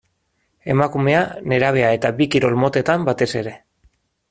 [0.73, 1.19] Emakumea,
[1.51, 3.57] nerabea eta bi kirol motetan batez ere.